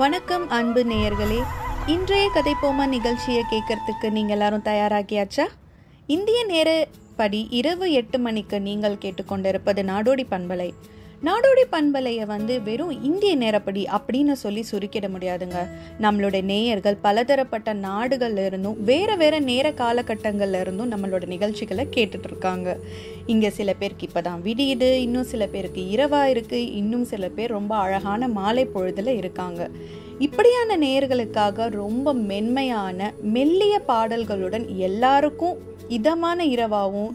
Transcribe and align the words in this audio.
வணக்கம் 0.00 0.48
அன்பு 0.48 0.82
நேயர்களே. 0.82 1.42
இன்றைய 1.86 2.30
கதைப்போமா 2.34 2.88
நிகழ்ச்சியை 2.88 3.44
கேட்கறதுக்கு 3.50 4.10
நீங்கள் 4.10 4.36
எல்லாரும் 4.36 4.62
தயாராகியாச்சா? 4.64 5.46
இந்திய 6.06 6.46
நேரப்படி 6.46 7.46
இரவு 7.50 7.92
எட்டு 7.92 8.18
மணிக்கு 8.18 8.60
நீங்கள் 8.60 8.96
கேட்டுக்கொண்டிருப்பது 9.00 9.82
நாடோடி 9.82 10.24
பண்பலை. 10.30 10.70
நாடோடி 11.24 11.64
பண்பலையை 11.72 12.26
வந்து 12.26 12.62
வெறும் 12.62 13.02
இந்திய 13.02 13.36
நேரப்படி 13.36 13.82
அப்படின்னு 13.96 14.32
சொல்லி 14.32 14.64
சுருக்கிட 14.70 15.06
முடியாதுங்க. 15.08 15.58
நம்மளுடைய 16.00 16.42
நேயர்கள் 16.42 16.96
பலதரப்பட்ட 17.02 17.74
நாடுகள்ல 17.74 18.44
இருந்தும் 18.44 18.84
வேற 18.84 19.16
வேற 19.16 19.38
நேர 19.38 19.70
காலகட்டங்கள்ல 19.70 20.60
இருந்தும் 20.60 20.92
நம்மளோட 20.92 21.26
நிகழ்ச்சிகளை 21.26 21.86
கேட்டுட்டு 21.96 22.24
இருக்காங்க. 22.24 22.76
இங்க 23.26 23.50
சில 23.50 23.72
பேருக்கு 23.72 24.06
இப்பதான் 24.06 24.40
விடியுது 24.44 24.92
இன்னும் 24.92 25.24
சில 25.24 25.46
பேருக்கு 25.46 25.80
இரவா 25.80 26.24
இருக்கு 26.24 26.72
இன்னும் 26.72 27.04
சில 27.04 27.28
பேர் 27.28 27.50
ரொம்ப 27.50 27.76
அழகான 27.76 28.28
மாலை 28.28 28.68
பொழுதுல 28.74 29.06
இருக்காங்க. 29.06 29.70
இப்படியான 30.18 30.76
நேயர்களுக்காக 30.76 31.70
ரொம்ப 31.70 32.14
மென்மையான 32.14 33.12
மெல்லிய 33.22 33.82
பாடல்களுடன் 33.88 34.76
எல்லாருக்கும் 34.76 35.58
இதமான 35.88 36.44
இரவாகவும் 36.44 37.10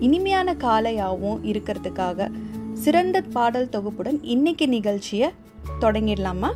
இனிமையான 0.00 0.54
காலையாகவும் 0.54 1.38
இருக்கிறதுக்காக 1.42 2.30
சிறந்த 2.82 3.20
பாடல் 3.20 3.68
தொகுப்புடன் 3.68 4.18
இன்னைக்கு 4.22 4.68
நிகழ்ச்சியை 4.68 5.28
தொடங்கிடலாமா? 5.80 6.50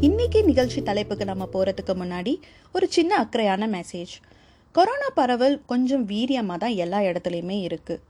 இன்னைக்கு 0.00 0.44
நிகழ்ச்சி 0.44 0.82
தலைப்புக்கு 0.82 1.24
நம்ம 1.24 1.48
போறதுக்கு 1.52 1.94
முன்னாடி 1.94 2.32
ஒரு 2.72 2.86
சின்ன 2.90 3.16
அக்கறையான 3.16 3.68
மெசேஜ் 3.68 4.14
கொரோனா 4.72 5.08
பரவல் 5.14 5.62
கொஞ்சம் 5.66 6.06
வீரியமாக 6.08 6.56
தான் 6.56 6.74
எல்லா 6.74 7.00
இடத்துலையுமே 7.00 7.58
இருக்குது 7.60 8.00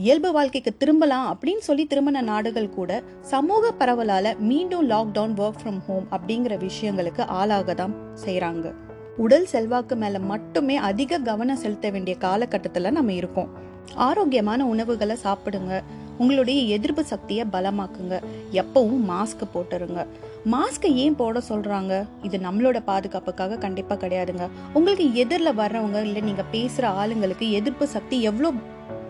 இயல்பு 0.00 0.32
வாழ்க்கைக்கு 0.32 0.76
திரும்பலாம் 0.76 1.24
அப்படின்னு 1.32 1.58
சொல்லி 1.58 1.86
திரும்பின 1.90 2.20
நாடுகள் 2.22 2.68
கூட 2.70 3.02
சமூக 3.20 3.70
பரவலால 3.78 4.38
மீண்டும் 4.38 4.90
லாக்டவுன் 4.90 5.34
ஒர்க் 5.36 5.58
ஃப்ரம் 5.62 5.80
ஹோம் 5.86 6.06
அப்படிங்கிற 6.10 6.66
விஷயங்களுக்கு 6.66 7.22
ஆளாக 7.26 7.74
தான் 7.74 7.94
செய்கிறாங்க 8.24 8.72
உடல் 9.16 9.46
செல்வாக்கு 9.46 9.96
மேல 9.96 10.18
மட்டுமே 10.18 10.76
அதிக 10.90 11.18
கவனம் 11.18 11.56
செலுத்த 11.56 11.90
வேண்டிய 11.90 12.16
காலகட்டத்தில் 12.16 12.90
நம்ம 12.90 13.12
இருக்கோம். 13.12 13.50
ஆரோக்கியமான 13.94 14.66
உணவுகளை 14.66 15.16
சாப்பிடுங்க. 15.24 15.82
உங்களுடைய 16.18 16.60
எதிர்ப்பு 16.76 17.04
சக்தியை 17.04 17.44
பலமாக்குங்க. 17.52 18.14
எப்பவும் 18.52 19.04
மாஸ்க் 19.10 19.44
போட்டுருங்க. 19.54 20.06
மாஸ்கை 20.52 20.92
ஏன் 21.04 21.16
போட 21.16 21.40
சொல்றாங்க? 21.48 22.06
இது 22.22 22.38
நம்மளோட 22.38 22.80
பாதுகாப்புக்காக 22.84 23.58
கண்டிப்பா 23.58 23.94
கிடையாதுங்க. 23.94 24.46
உங்களுக்கு 24.74 25.14
எதிரில் 25.14 25.58
வர்றவங்க 25.58 26.00
இல்லை 26.02 26.20
நீங்க 26.20 26.44
பேசுற 26.52 26.84
ஆளுங்களுக்கு 26.84 27.50
எதிர்ப்பு 27.50 27.86
சக்தி 27.88 28.22
எவ்வளோ 28.22 28.50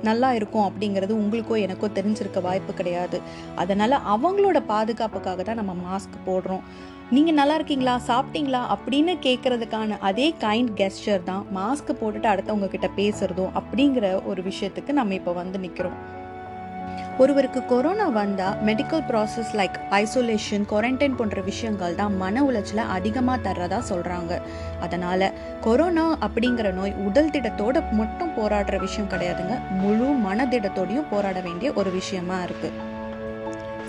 நல்லா 0.03 0.35
இருக்கும் 0.35 0.69
அப்படிங்கிறது 0.69 1.11
உங்களுக்கோ 1.11 1.61
எனக்கோ 1.61 1.87
தெரிஞ்சிருக்க 1.87 2.43
வாய்ப்பு 2.43 2.75
கிடையாது. 2.75 3.21
அதனால 3.55 3.97
அவங்களோட 3.97 4.63
பாதுகாப்புக்காக 4.67 5.43
தான் 5.43 5.57
நம்ம 5.57 5.75
மாஸ்க் 5.89 6.27
போடுறோம். 6.27 6.61
நீங்க 7.11 7.31
நல்லா 7.31 7.55
இருக்கீங்களா? 7.55 8.01
சாப்பிட்டீங்களா? 8.07 8.77
அப்படின்னு 8.77 9.13
கேட்கறதுக்கான 9.23 9.99
அதே 9.99 10.35
கைண்ட் 10.41 10.69
கெஸ்டர் 10.77 11.23
தான் 11.23 11.47
மாஸ்க் 11.57 11.99
போட்டுட்டு 12.01 12.29
அடுத்தவங்க 12.33 12.69
கிட்ட 12.69 12.91
பேசுறதும் 12.97 13.55
அப்படிங்கிற 13.55 14.25
ஒரு 14.25 14.43
விஷயத்துக்கு 14.43 14.93
நம்ம 14.93 15.15
இப்போ 15.15 15.33
வந்து 15.33 15.59
நிக்கிறோம். 15.59 16.17
ஒருவருக்கு 17.19 17.65
கொரோனா 17.65 18.09
வந்தால் 18.09 18.59
medical 18.67 19.03
process 19.09 19.53
like 19.53 19.77
isolation 19.91 20.65
quarantine 20.71 21.17
போன்ற 21.17 21.41
விஷயங்கள் 21.41 21.95
தான் 21.95 22.17
மன 22.17 22.43
உளைச்சலை 22.43 22.85
அதிகமாக 22.89 23.51
தர்றதா 23.51 23.81
சொல்கிறாங்க 23.89 24.41
அதனால் 24.81 25.33
கொரோனா 25.61 26.19
அப்படிங்கிற 26.21 26.73
நோய் 26.73 26.95
உடல் 26.95 27.31
திடத்தோட 27.31 27.93
மட்டும் 27.93 28.35
போராடுற 28.37 28.79
விஷயம் 28.79 29.11
கிடையாதுங்க. 29.11 29.57
முழு 29.71 30.05
மனதிடத்தோடையும் 30.05 31.11
போராட 31.11 31.41
வேண்டிய 31.41 31.73
ஒரு 31.73 31.91
விஷயமா 31.91 32.43
இருக்குது 32.43 32.97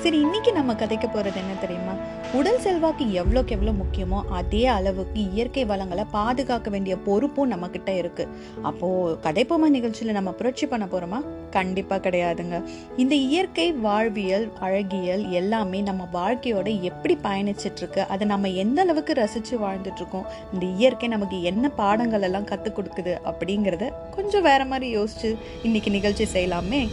சரி 0.04 0.20
இன்னைக்கு 0.20 0.52
நம்ம 0.54 0.74
கதைக்க 0.74 1.06
போறது 1.14 1.36
என்ன 1.36 1.54
தெரியுமா? 1.62 1.94
உடல் 2.34 2.60
செல்வாக்கு 2.60 3.06
எவ்வளோக்கு 3.06 3.50
எவ்வளோ 3.50 3.72
முக்கியமோ 3.72 4.24
அதே 4.30 4.66
அளவுக்கு 4.66 5.20
இயற்கை 5.32 5.66
வளங்களை 5.66 6.06
பாதுகாக்க 6.12 6.70
வேண்டிய 6.70 6.98
பொறுப்பும் 6.98 7.48
நம்ம 7.48 7.70
கிட்ட 7.70 7.92
இருக்கு. 7.92 8.28
அப்போ 8.62 8.88
கதைப்போமா 9.24 9.68
நிகழ்ச்சியில 9.70 10.12
நம்ம 10.12 10.32
புரட்சி 10.32 10.68
பண்ண 10.68 10.86
போறோமா? 10.86 11.20
கண்டிப்பா 11.50 11.96
கிடையாதுங்க. 11.96 12.64
இந்த 12.98 13.16
இயற்கை 13.16 13.72
வாழ்வியல் 13.72 14.48
அழகியல் 14.60 15.30
எல்லாமே 15.32 15.82
நம்ம 15.82 16.08
வாழ்க்கையோட 16.14 16.82
எப்படி 16.82 17.18
பயணிச்சிட்டு 17.24 17.78
இருக்கு 17.78 18.08
அதை 18.08 18.28
நம்ம 18.28 18.48
எந்த 18.48 18.82
அளவுக்கு 18.82 19.14
ரசிச்சு 19.14 19.58
வாழ்ந்துட்டு 19.66 19.96
இருக்கோம் 19.96 20.26
இந்த 20.54 20.66
இயற்கை 20.66 21.10
நமக்கு 21.10 21.44
என்ன 21.44 21.70
பாடங்கள் 21.70 22.22
எல்லாம் 22.22 22.46
கத்துக் 22.46 22.78
கொடுக்குது 22.80 23.16
அப்படிங்கறத 23.26 23.92
கொஞ்சம் 24.16 24.42
வேற 24.42 24.66
மாதிரி 24.66 24.98
யோசிச்சு 24.98 25.36
இன்னைக்கு 25.64 25.92
நிகழ்ச்சி 25.92 26.28
செய்யலாமே? 26.34 26.88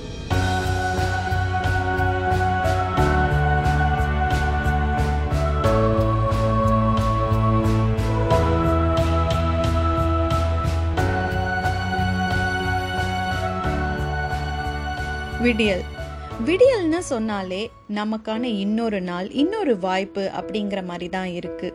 விடியல். 15.46 15.82
விடியல்னு 16.46 16.98
சொன்னாலே 16.98 17.70
நமக்கான 17.94 18.42
இன்னொரு 18.42 19.00
நாள் 19.00 19.30
இன்னொரு 19.30 19.78
வாய்ப்பு 19.78 20.30
அப்படிங்கிற 20.36 20.84
மாதிரி 20.84 21.08
தான் 21.08 21.26
இருக்கு. 21.26 21.74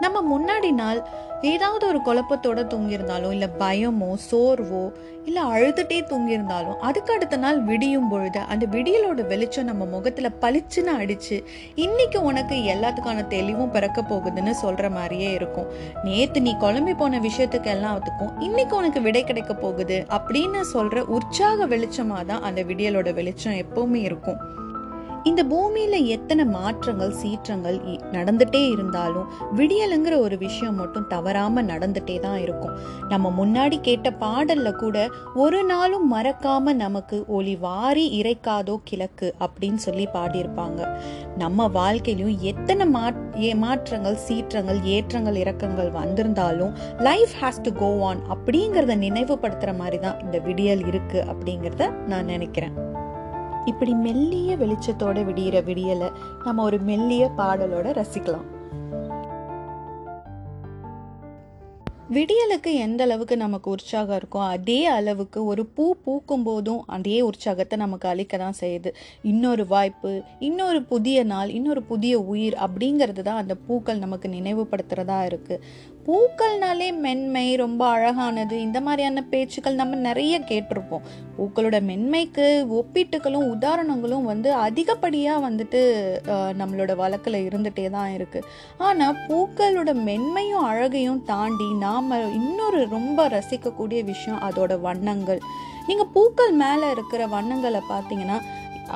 நம்ம 0.00 0.38
முன்னாடி 0.38 0.72
நாள் 0.72 1.06
ஏதாவது 1.42 1.86
ஒரு 1.86 1.98
குழப்பத்தோட 1.98 2.60
தூங்கியிருந்தாலும் 2.72 3.30
இல்லை 3.30 3.48
பயமோ 3.58 4.14
சோர்வோ 4.30 4.92
இல்லை 5.24 5.42
அழுதுட்டே 5.42 5.98
தூங்கியிருந்தாலும் 6.08 6.76
அதுக்கு 6.76 7.12
அடுத்த 7.12 7.36
நாள் 7.36 7.60
விடியும் 7.60 8.08
பொழுது 8.08 8.38
அந்த 8.38 8.66
விடியலோட 8.66 9.26
வெளிச்சம் 9.26 9.64
நம்ம 9.64 9.84
முகத்தில் 9.84 10.30
பளிச்சுன்னு 10.40 10.92
அடிச்சு 11.00 11.44
இன்னைக்கு 11.74 12.22
உனக்கு 12.22 12.54
எல்லாத்துக்கான 12.54 13.26
தெளிவும் 13.26 13.70
பிறக்க 13.70 14.02
போகுதுன்னு 14.02 14.50
சொல்கிற 14.50 14.90
மாதிரியே 14.90 15.32
இருக்கும். 15.32 15.66
நேற்று 16.04 16.40
நீ 16.40 16.54
குழம்பி 16.60 16.96
போன 16.96 17.18
விஷயத்துக்கு 17.18 17.70
எல்லாத்துக்கும் 17.76 18.40
இன்னைக்கு 18.40 18.76
உனக்கு 18.76 19.00
விடை 19.00 19.24
கிடைக்க 19.24 19.54
போகுது 19.54 20.04
அப்படின்னு 20.08 20.60
சொல்கிற 20.60 21.04
உற்சாக 21.04 21.66
வெளிச்சமாக 21.66 22.24
தான் 22.24 22.42
அந்த 22.42 22.62
விடியலோட 22.62 23.14
வெளிச்சம் 23.14 23.52
எப்பவுமே 23.52 23.94
இருக்கும். 23.94 24.66
இந்த 25.28 25.44
பூமியில 25.44 26.04
எத்தனை 26.04 26.44
மாற்றங்கள் 26.44 27.12
சீற்றங்கள் 27.12 27.76
இ- 27.86 28.00
நடந்துட்டே 28.12 28.70
இருந்தாலும் 28.70 29.28
விடியலுங்கிற 29.56 30.18
ஒரு 30.18 30.38
விஷயம் 30.38 30.74
மட்டும் 30.74 31.06
தவறாம 31.08 31.62
நடந்துட்டே 31.62 32.20
தான் 32.20 32.38
இருக்கும். 32.38 32.74
நம்ம 33.08 33.32
முன்னாடி 33.38 33.80
கேட்ட 33.80 34.10
பாடல்ல 34.10 34.72
கூட 34.72 35.08
ஒரு 35.34 35.64
நாளும் 35.64 36.14
மறக்காம 36.14 36.72
நமக்கு 36.74 37.24
ஒளி 37.28 37.56
வாரி 37.56 38.20
இறைக்காதோ 38.20 38.80
கிழக்கு 38.84 39.34
அப்படின்னு 39.40 39.74
சொல்லி 39.74 40.08
பாடியிருப்பாங்க. 40.14 40.98
நம்ம 41.36 41.66
வாழ்க்கையிலும் 41.68 42.38
எத்தனை 42.40 42.86
மா- 42.92 43.40
ஏ- 43.40 43.54
மாற்றங்கள் 43.54 44.16
சீற்றங்கள் 44.28 44.80
ஏற்றங்கள் 44.80 45.34
இறக்கங்கள் 45.34 45.90
வந்திருந்தாலும் 45.90 46.74
life 46.98 47.34
has 47.40 47.62
to 47.62 47.72
go 47.72 48.04
on 48.04 48.20
அப்படிங்கிறத 48.30 48.96
நினைவுபடுத்துற 48.98 49.76
மாதிரி 49.76 49.98
தான் 49.98 50.20
இந்த 50.20 50.38
விடியல் 50.38 50.86
இருக்கு 50.86 51.24
அப்படிங்கிறத 51.26 51.90
நான் 52.06 52.24
நினைக்கிறேன். 52.24 52.96
இப்படி 53.66 53.94
மெல்லிய 53.94 54.56
வெளிச்சத்தோட 54.56 55.24
விடியிற 55.24 55.64
விடியலை 55.64 56.12
நம்ம 56.44 56.62
ஒரு 56.62 56.78
மெல்லிய 56.80 57.30
பாடலோட 57.36 57.88
ரசிக்கலாம். 58.00 58.46
விடியலுக்கு 62.10 62.74
எந்த 62.74 63.04
அளவுக்கு 63.04 63.36
நமக்கு 63.36 63.70
உற்சாகம் 63.70 64.18
இருக்கோ 64.18 64.38
அதே 64.38 64.86
அளவுக்கு 64.86 65.44
ஒரு 65.44 65.66
பூ 65.66 65.94
பூக்கும் 66.04 66.42
போதும் 66.42 66.82
அதே 66.86 67.20
உற்சாகத்தை 67.20 67.78
நமக்கு 67.78 68.08
அளிக்க 68.08 68.36
தான் 68.36 68.58
செய்யுது. 68.60 68.90
இன்னொரு 69.22 69.66
வாய்ப்பு 69.66 70.22
இன்னொரு 70.38 70.82
புதிய 70.82 71.24
நாள் 71.24 71.48
இன்னொரு 71.48 71.82
புதிய 71.82 72.20
உயிர் 72.20 72.54
அப்படிங்கிறது 72.54 73.22
தான் 73.22 73.36
அந்த 73.36 73.54
பூக்கள் 73.54 73.98
நமக்கு 73.98 74.28
நினைவுபடுத்துறதா 74.28 75.24
இருக்கு. 75.24 75.62
பூக்கள்னாலே 76.08 76.86
மென்மை 77.04 77.46
ரொம்ப 77.62 77.82
அழகானது. 77.94 78.54
இந்த 78.66 78.78
மாதிரியான 78.84 79.22
பேச்சுக்கள் 79.32 79.78
நம்ம 79.80 79.96
நிறைய 80.06 80.34
கேட்டிருப்போம். 80.50 81.02
பூக்களோட 81.36 81.78
மென்மைக்கு 81.88 82.46
ஒப்பீட்டுகளும் 82.78 83.48
உதாரணங்களும் 83.54 84.28
வந்து 84.30 84.50
அதிகப்படியாக 84.66 85.42
வந்துட்டு 85.46 85.80
நம்மளோட 86.60 86.94
வழக்கில் 87.00 87.38
இருந்துகிட்டே 87.48 87.84
தான் 87.96 88.12
இருக்குது 88.16 88.46
ஆனால் 88.86 89.18
பூக்களோட 89.26 89.92
மென்மையும் 90.08 90.64
அழகையும் 90.70 91.20
தாண்டி 91.32 91.68
நாம் 91.84 92.08
இன்னொரு 92.38 92.80
ரொம்ப 92.96 93.26
ரசிக்கக்கூடிய 93.36 94.00
விஷயம் 94.12 94.40
அதோட 94.48 94.78
வண்ணங்கள். 94.86 95.42
நீங்கள் 95.90 96.10
பூக்கள் 96.16 96.54
மேலே 96.62 96.88
இருக்கிற 96.96 97.26
வண்ணங்களை 97.36 97.82
பார்த்தீங்கன்னா 97.92 98.38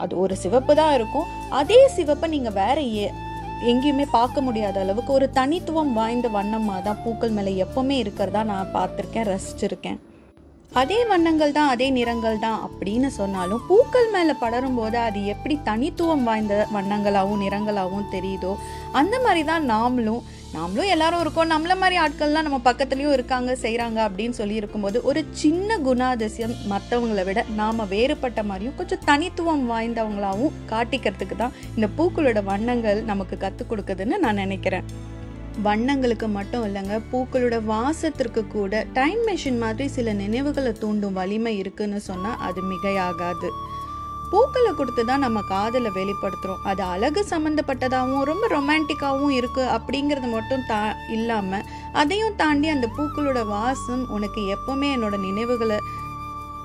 அது 0.04 0.12
ஒரு 0.24 0.34
சிவப்பு 0.44 0.72
தான் 0.80 0.94
இருக்கும். 1.00 1.28
அதே 1.60 1.80
சிவப்பை 1.98 2.28
நீங்கள் 2.36 2.58
வேற 2.62 2.78
ஏ 3.02 3.06
எங்கேயுமே 3.70 4.06
பார்க்க 4.10 4.40
முடியாத 4.40 4.80
அளவுக்கு 4.80 5.12
ஒரு 5.12 5.30
தனித்துவம் 5.30 5.92
வாய்ந்த 5.92 6.28
வண்ணமாக 6.28 6.80
தான் 6.80 7.02
பூக்கள் 7.04 7.30
மேலே 7.30 7.64
எப்போவுமே 7.64 7.96
இருக்கிறதா 7.96 8.42
நான் 8.42 8.72
பார்த்துருக்கேன் 8.74 9.28
ரசிச்சிருக்கேன். 9.28 9.98
அதே 10.72 11.04
வண்ணங்கள் 11.04 11.52
தான் 11.52 11.68
அதே 11.68 11.90
நிறங்கள் 11.90 12.38
தான் 12.38 12.60
அப்படின்னு 12.66 13.06
சொன்னாலும் 13.06 13.64
பூக்கள் 13.68 14.08
மேலே 14.10 14.34
படரும் 14.40 14.74
போது 14.74 14.98
அது 14.98 15.24
எப்படி 15.24 15.58
தனித்துவம் 15.64 16.22
வாய்ந்த 16.22 16.54
வண்ணங்களாகவும் 16.74 17.42
நிறங்களாகவும் 17.42 18.12
தெரியுதோ 18.12 18.52
அந்த 18.92 19.16
மாதிரி 19.20 19.44
தான் 19.44 19.64
நாமளும் 19.64 20.22
நாமளும் 20.54 20.90
எல்லாரும் 20.94 21.20
இருக்கோம். 21.20 21.50
நம்மள 21.52 21.74
மாதிரி 21.82 21.96
ஆட்கள்லாம் 22.04 22.46
நம்ம 22.46 22.58
பக்கத்துலேயும் 22.64 23.14
இருக்காங்க 23.16 23.52
செய்கிறாங்க 23.62 23.98
அப்படின்னு 24.06 24.34
சொல்லி 24.38 24.54
இருக்கும்போது 24.60 24.98
ஒரு 25.10 25.20
சின்ன 25.42 25.78
குணாதிசயம் 25.86 26.54
மற்றவங்களை 26.72 27.24
விட 27.28 27.42
நாம் 27.60 27.88
வேறுபட்ட 27.94 28.42
மாதிரியும் 28.50 28.76
கொஞ்சம் 28.80 29.06
தனித்துவம் 29.10 29.64
வாய்ந்தவங்களாகவும் 29.70 30.58
காட்டிக்கிறதுக்கு 30.72 31.38
தான் 31.42 31.56
இந்த 31.76 31.88
பூக்களோட 31.98 32.42
வண்ணங்கள் 32.50 33.00
நமக்கு 33.12 33.38
கற்றுக் 33.44 33.72
கொடுக்குதுன்னு 33.72 34.22
நான் 34.26 34.42
நினைக்கிறேன். 34.44 34.86
வண்ணங்களுக்கு 35.64 36.26
மட்டும் 36.36 36.62
இல்லைங்க 36.66 36.94
பூக்களோட 37.12 37.56
வாசத்திற்கு 37.72 38.42
கூட 38.56 38.84
டைம் 38.98 39.20
மெஷின் 39.26 39.58
மாதிரி 39.64 39.86
சில 39.96 40.12
நினைவுகளை 40.22 40.72
தூண்டும் 40.84 41.18
வலிமை 41.20 41.52
இருக்குன்னு 41.62 42.00
சொன்னால் 42.10 42.40
அது 42.48 42.62
மிகையாகாது. 42.70 43.50
பூக்களை 44.32 44.70
கொடுத்து 44.74 45.02
தான் 45.04 45.24
நம்ம 45.24 45.38
காதலை 45.52 45.90
வெளிப்படுத்துகிறோம் 45.96 46.62
அது 46.70 46.82
அழகு 46.92 47.22
சம்மந்தப்பட்டதாகவும் 47.30 48.28
ரொம்ப 48.30 48.44
ரொமான்டிக்காகவும் 48.56 49.34
இருக்குது 49.38 49.72
அப்படிங்கிறது 49.76 50.28
மட்டும் 50.36 50.68
தா 50.70 50.82
இல்லாமல் 51.16 51.66
அதையும் 52.02 52.38
தாண்டி 52.42 52.68
அந்த 52.74 52.88
பூக்களோட 52.96 53.40
வாசம் 53.56 54.04
உனக்கு 54.16 54.42
எப்போவுமே 54.56 54.88
என்னோட 54.96 55.16
நினைவுகளை 55.26 55.78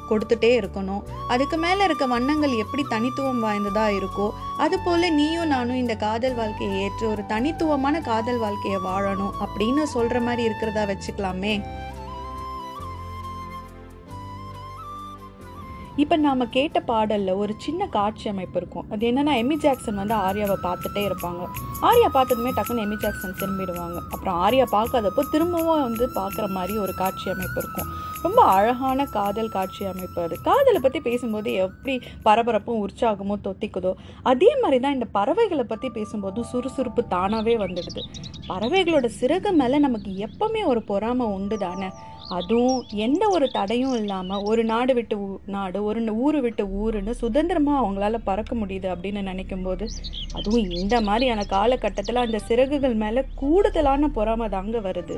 கொடுத்துட்டே 0.10 0.50
இருக்கணும். 0.60 1.02
அதுக்கு 1.34 1.58
மேலே 1.64 1.82
இருக்க 1.88 2.06
வண்ணங்கள் 2.12 2.54
எப்படி 2.64 2.84
தனித்துவம் 2.94 3.42
வாய்ந்ததாக 3.46 3.98
இருக்கோ 3.98 4.28
அது 4.66 4.76
போல் 4.86 5.08
நீயும் 5.18 5.52
நானும் 5.54 5.82
இந்த 5.82 5.96
காதல் 6.06 6.38
வாழ்க்கையை 6.38 6.78
ஏற்று 6.84 7.06
ஒரு 7.14 7.24
தனித்துவமான 7.34 8.02
காதல் 8.08 8.40
வாழ்க்கையை 8.44 8.80
வாழணும் 8.86 9.36
அப்படின்னு 9.46 9.84
சொல்கிற 9.96 10.20
மாதிரி 10.28 10.44
இருக்கிறதா 10.50 10.86
வச்சுக்கலாமே. 10.92 11.56
இப்போ 16.02 16.16
நாம் 16.24 16.42
கேட்ட 16.56 16.78
பாடலில் 16.90 17.40
ஒரு 17.42 17.54
சின்ன 17.64 17.82
காட்சி 17.96 18.26
அமைப்பு 18.32 18.58
இருக்கும். 18.60 18.86
அது 18.94 19.04
என்னென்னா 19.10 19.34
எமி 19.42 19.56
ஜாக்சன் 19.64 20.00
வந்து 20.02 20.16
ஆர்யாவை 20.26 20.58
பார்த்துட்டே 20.66 21.02
இருப்பாங்க. 21.08 21.44
ஆர்யா 21.88 22.10
பார்த்ததுமே 22.18 22.52
டக்குன்னு 22.58 22.84
எமி 22.86 22.98
ஜாக்சன் 23.04 23.38
திரும்பிடுவாங்க. 23.40 23.98
அப்புறம் 24.14 24.36
ஆர்யா 24.46 24.66
பார்க்காதப்போ 24.76 25.24
திரும்பவும் 25.34 25.84
வந்து 25.88 26.06
பார்க்குற 26.20 26.48
மாதிரி 26.58 26.76
ஒரு 26.84 26.94
காட்சி 27.02 27.26
அமைப்பு 27.34 27.60
இருக்கும். 27.64 27.90
ரொம்ப 28.26 28.42
அழகான 28.56 29.00
காதல் 29.16 29.52
காட்சி 29.56 29.84
அமைப்பு 29.92 30.20
அது. 30.26 30.36
காதலை 30.48 30.82
பற்றி 30.84 31.00
பேசும்போது 31.08 31.50
எப்படி 31.66 31.96
பரபரப்பும் 32.28 32.82
உற்சாகமும் 32.86 33.44
தொத்திக்குதோ 33.48 33.94
அதே 34.32 34.52
மாதிரி 34.62 34.80
தான் 34.86 34.96
இந்த 34.98 35.08
பறவைகளை 35.18 35.66
பற்றி 35.72 35.90
பேசும்போதும் 35.98 36.50
சுறுசுறுப்பு 36.52 37.04
தானாகவே 37.16 37.56
வந்துடுது. 37.64 38.04
பறவைகளோட 38.52 39.08
சிறகு 39.20 39.52
மேலே 39.62 39.80
நமக்கு 39.88 40.12
எப்பவுமே 40.28 40.64
ஒரு 40.74 40.84
பொறாமை 40.92 41.28
உண்டு 41.38 41.58
தானே 41.66 41.90
அதுவும் 42.30 42.86
எந்த 42.96 43.30
ஒரு 43.30 43.50
தடையும் 43.52 43.94
இல்லாமல் 43.94 44.42
ஒரு 44.42 44.64
நாடு 44.64 44.94
விட்டு 44.94 45.40
நாடு 45.46 45.84
ஒரு 45.84 46.14
ஊர் 46.14 46.40
விட்டு 46.40 46.66
ஊருன்னு 46.66 47.12
சுதந்திரமாக 47.12 47.88
அவங்களால 47.88 48.18
பறக்க 48.24 48.56
முடியுது 48.56 48.88
அப்படின்னு 48.94 49.22
நினைக்கும் 49.22 49.62
போது 49.62 49.88
அதுவும் 50.34 50.70
இந்த 50.70 51.02
மாதிரியான 51.02 51.44
காலகட்டத்தில் 51.44 52.16
அந்த 52.16 52.40
சிறகுகள் 52.40 52.94
மேலே 52.94 53.24
கூடுதலான 53.36 54.08
பொறாமை 54.08 54.50
தாங்க 54.50 54.80
வருது. 54.80 55.18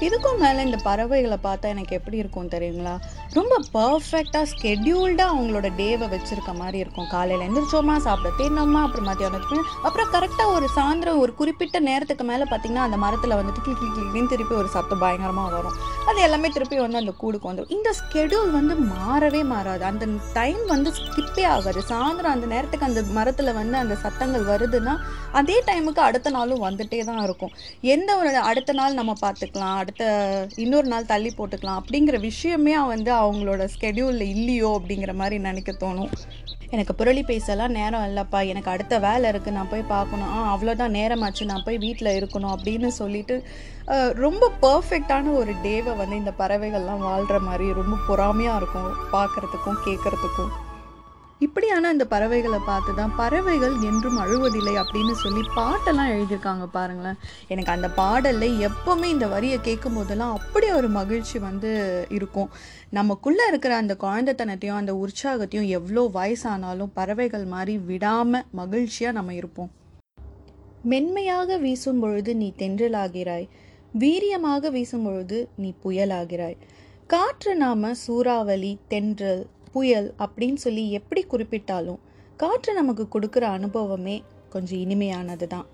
இதுக்கும் 0.00 0.38
மேலே 0.38 0.62
இந்த 0.62 0.76
பறவைகளை 0.82 1.36
பார்த்தா 1.42 1.62
எனக்கு 1.62 1.96
எப்படி 1.96 2.16
இருக்கும் 2.16 2.48
தெரியுங்களா? 2.48 2.98
ரொம்ப 3.36 3.54
பர்ஃபெக்டாக 3.74 4.46
ஸ்கெட்யூல்டாக 4.50 5.32
அவங்களோட 5.32 5.68
டேவை 5.78 6.06
வச்சுருக்க 6.12 6.52
மாதிரி 6.58 6.78
இருக்கும். 6.82 7.06
காலையில் 7.14 7.44
எந்திரிச்சோமா 7.46 7.94
சாப்பிட 8.04 8.30
தேனோமா 8.40 8.80
அப்புறம் 8.86 9.08
மத்தியானத்துக்கு 9.10 9.58
அப்புறம் 9.86 10.10
கரெக்டாக 10.14 10.54
ஒரு 10.56 10.66
சாயந்தரம் 10.76 11.20
ஒரு 11.22 11.32
குறிப்பிட்ட 11.40 11.78
நேரத்துக்கு 11.88 12.24
மேலே 12.30 12.44
பார்த்தீங்கன்னா 12.50 12.84
அந்த 12.88 12.98
மரத்தில் 13.04 13.36
வந்துட்டு 13.40 13.62
கிளி 13.66 13.76
கிளி 13.78 14.04
கிளின்னு 14.10 14.32
திருப்பி 14.32 14.54
ஒரு 14.60 14.68
சத்தம் 14.74 15.02
பயங்கரமாக 15.04 15.50
வரும். 15.56 15.78
அது 16.10 16.20
எல்லாமே 16.26 16.50
திருப்பி 16.56 16.78
வந்து 16.84 17.00
அந்த 17.02 17.14
கூடுக்கு 17.22 17.50
வந்துடும் 17.50 17.74
இந்த 17.76 17.90
ஸ்கெடியூல் 18.00 18.52
வந்து 18.58 18.76
மாறவே 18.92 19.42
மாறாது. 19.54 19.84
அந்த 19.90 20.06
டைம் 20.38 20.62
வந்து 20.74 20.92
ஸ்கிப்பே 21.00 21.46
ஆகாது. 21.54 21.82
சாயந்தரம் 21.92 22.34
அந்த 22.36 22.48
நேரத்துக்கு 22.54 22.88
அந்த 22.90 23.02
மரத்தில் 23.18 23.52
வந்து 23.60 23.76
அந்த 23.82 23.96
சத்தங்கள் 24.04 24.46
வருதுன்னா 24.52 24.96
அதே 25.40 25.58
டைமுக்கு 25.70 26.02
அடுத்த 26.08 26.34
நாளும் 26.38 26.64
வந்துட்டே 26.68 27.02
தான் 27.10 27.22
இருக்கும். 27.26 27.54
எந்த 27.96 28.10
ஒரு 28.20 28.30
அடுத்த 28.52 28.78
நாள் 28.82 28.98
நம்ம 29.00 29.12
பார்த்துக்கலாம் 29.24 29.76
அடுத்த 29.82 30.02
இன்னொரு 30.66 30.88
நாள் 30.94 31.10
தள்ளி 31.12 31.32
போட்டுக்கலாம் 31.38 31.80
அப்படிங்கிற 31.82 32.16
விஷயமே 32.30 32.76
வந்து 32.94 33.10
அவங்களோட 33.26 33.62
ஸ்கெடியூலில் 33.74 34.32
இல்லையோ 34.36 34.70
அப்படிங்கிற 34.78 35.14
மாதிரி 35.20 35.38
நினைக்க 35.48 35.72
தோணும். 35.84 36.12
எனக்கு 36.74 36.92
புரளி 36.98 37.22
பேசலாம் 37.30 37.74
நேரம் 37.78 38.04
இல்லைப்பா. 38.08 38.38
எனக்கு 38.52 38.70
அடுத்த 38.74 38.94
வேலை 39.06 39.30
இருக்குது 39.32 39.56
நான் 39.56 39.72
போய் 39.72 39.90
பார்க்கணும். 39.94 40.30
ஆ 40.36 40.38
அவ்வளோதான் 40.54 40.96
நேரமாச்சு. 40.98 41.44
நான் 41.50 41.64
போய் 41.66 41.82
வீட்டில் 41.84 42.16
இருக்கணும் 42.18 42.54
அப்படின்னு 42.54 42.90
சொல்லிட்டு 43.00 43.36
ரொம்ப 44.24 44.50
பர்ஃபெக்டான 44.64 45.32
ஒரு 45.40 45.52
டேவை 45.66 45.94
வந்து 46.02 46.20
இந்த 46.22 46.32
பறவைகள்லாம் 46.38 47.06
வாழ்கிற 47.08 47.38
மாதிரி 47.48 47.66
ரொம்ப 47.80 47.96
பொறாமையாக 48.08 48.60
இருக்கும். 48.62 48.92
பார்க்குறதுக்கும் 49.16 49.82
கேட்குறதுக்கும் 49.88 50.52
இப்படியான 51.40 51.88
அந்த 51.92 52.04
பறவைகளை 52.12 52.58
பார்த்து 52.68 52.92
தான் 52.94 53.14
பறவைகள் 53.20 53.74
என்றும் 53.88 54.18
அழுவதில்லை 54.24 54.74
அப்படின்னு 54.82 55.14
சொல்லி 55.22 55.42
பாட்டெல்லாம் 55.56 56.10
எழுதியிருக்காங்க 56.14 56.66
பாருங்களேன். 56.76 57.18
எனக்கு 57.48 57.72
அந்த 57.74 57.88
பாடலில் 58.00 58.60
எப்போவுமே 58.68 59.08
இந்த 59.14 59.26
வரியை 59.26 59.58
கேட்கும் 59.60 59.96
போதெல்லாம் 59.98 60.34
அப்படி 60.38 60.66
ஒரு 60.72 60.88
மகிழ்ச்சி 60.88 61.38
வந்து 61.38 61.70
இருக்கும். 62.18 62.50
நமக்குள்ளே 62.98 63.46
இருக்கிற 63.50 63.74
அந்த 63.76 63.96
குழந்தைத்தனத்தையும் 64.04 64.80
அந்த 64.80 64.94
உற்சாகத்தையும் 65.04 65.70
எவ்வளோ 65.78 66.04
வயசானாலும் 66.18 66.94
பறவைகள் 66.98 67.46
மாதிரி 67.54 67.74
விடாமல் 67.90 68.46
மகிழ்ச்சியாக 68.60 69.16
நம்ம 69.18 69.34
இருப்போம். 69.34 69.72
மென்மையாக 70.92 71.58
வீசும் 71.58 72.00
பொழுது 72.00 72.30
நீ 72.36 72.54
தென்றலாகிறாய். 72.62 73.48
வீரியமாக 74.02 74.70
வீசும் 74.70 75.04
பொழுது 75.04 75.38
நீ 75.56 75.74
புயலாகிறாய். 75.84 76.56
காற்று 77.06 77.52
நாம 77.56 77.90
சூறாவளி 77.94 78.70
தென்றல் 78.88 79.42
புயல் 79.74 80.08
அப்படின்னு 80.24 80.60
சொல்லி 80.64 80.84
எப்படி 80.90 81.22
குறிப்பிட்டாலும் 81.32 82.02
காற்று 82.36 82.72
நமக்கு 82.72 83.04
கொடுக்குற 83.14 83.44
அனுபவமே 83.58 84.16
கொஞ்சம் 84.52 84.82
இனிமையானது 84.84 85.46
தான் 85.46 85.68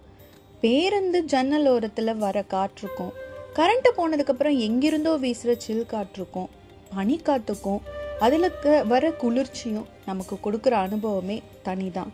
பேருந்து 0.62 1.18
ஜன்னல் 1.32 1.68
ஓரத்தில் 1.74 2.20
வர 2.24 2.38
காற்றுக்கும் 2.54 3.12
கரண்ட்டு 3.56 3.90
போனதுக்கப்புறம் 3.98 4.58
எங்கிருந்தோ 4.66 5.12
வீசுகிற 5.22 5.52
சில் 5.64 5.90
காற்றுக்கும் 5.92 6.50
பனிக்காற்றுக்கும் 6.94 7.80
அதில் 8.24 8.48
வர 8.92 9.04
குளிர்ச்சியும் 9.22 9.86
நமக்கு 10.08 10.34
கொடுக்குற 10.44 10.74
அனுபவமே 10.86 11.36
தனிதான். 11.66 12.10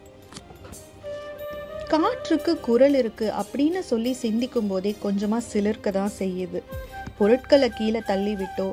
காற்றுக்கு 1.92 2.52
குரல் 2.66 2.96
இருக்குது 3.00 3.34
அப்படின்னு 3.40 3.80
சொல்லி 3.90 4.12
சிந்திக்கும் 4.22 4.70
போதே 4.70 4.92
கொஞ்சமாக 5.04 5.48
சிலிர்க்க 5.52 5.90
தான் 5.98 6.14
செய்யுது. 6.20 6.60
பொருட்களை 7.18 7.68
கீழே 7.78 8.00
தள்ளிவிட்டோ 8.10 8.68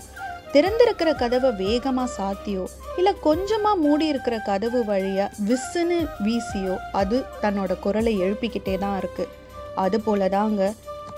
திறந்திருக்கிற 0.53 1.09
கதவை 1.15 1.49
வேகமாக 1.61 2.13
சாத்தியோ? 2.17 2.63
இல்லை 2.97 3.13
கொஞ்சமாக 3.27 3.81
மூடி 3.83 4.05
இருக்கிற 4.07 4.35
கதவு 4.49 4.79
வழியாக 4.85 5.35
விசுன்னு 5.49 5.97
வீசியோ? 6.25 6.75
அது 7.01 7.19
தன்னோட 7.43 7.79
குரலை 7.79 8.13
எழுப்பிக்கிட்டே 8.25 8.75
தான் 8.77 8.97
இருக்குது 9.01 9.31
அது 9.75 9.99
போலதாங்க 10.05 10.63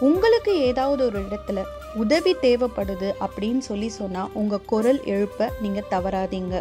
உங்களுக்கு 0.01 0.51
ஏதாவது 0.70 1.01
ஒரு 1.06 1.20
இடத்துல 1.20 1.60
உதவி 1.96 2.34
தேவைப்படுது 2.42 3.10
அப்படின்னு 3.25 3.62
சொல்லி 3.70 3.89
சொன்னால் 3.89 4.34
உங்கள் 4.34 4.65
குரல் 4.65 5.00
எழுப்ப 5.06 5.50
நீங்கள் 5.62 5.89
தவறாதீங்க. 5.92 6.56